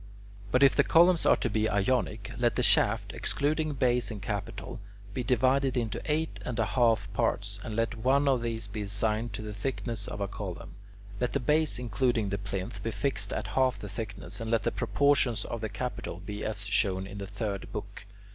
But 0.51 0.63
if 0.63 0.75
the 0.75 0.83
columns 0.83 1.27
are 1.27 1.35
to 1.35 1.47
be 1.47 1.69
Ionic, 1.69 2.31
let 2.35 2.55
the 2.55 2.63
shaft, 2.63 3.13
excluding 3.13 3.73
base 3.73 4.09
and 4.09 4.19
capital, 4.19 4.79
be 5.13 5.23
divided 5.23 5.77
into 5.77 6.01
eight 6.11 6.39
and 6.43 6.57
one 6.57 6.69
half 6.69 7.07
parts, 7.13 7.59
and 7.63 7.75
let 7.75 7.93
one 7.93 8.27
of 8.27 8.41
these 8.41 8.65
be 8.65 8.81
assigned 8.81 9.31
to 9.33 9.43
the 9.43 9.53
thickness 9.53 10.07
of 10.07 10.19
a 10.19 10.27
column. 10.27 10.73
Let 11.19 11.33
the 11.33 11.39
base, 11.39 11.77
including 11.77 12.29
the 12.29 12.39
plinth, 12.39 12.81
be 12.81 12.89
fixed 12.89 13.31
at 13.31 13.49
half 13.49 13.77
the 13.77 13.89
thickness, 13.89 14.41
and 14.41 14.49
let 14.49 14.63
the 14.63 14.71
proportions 14.71 15.45
of 15.45 15.61
the 15.61 15.69
capital 15.69 16.19
be 16.19 16.43
as 16.43 16.65
shown 16.65 17.05
in 17.05 17.19
the 17.19 17.27
third 17.27 17.71
book. 17.71 18.05